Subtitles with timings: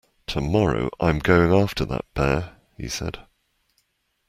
[0.25, 3.19] Tomorrow I'm going after that bear, he said.